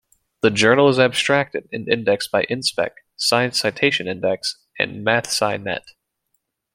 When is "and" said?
1.71-1.87, 4.79-5.05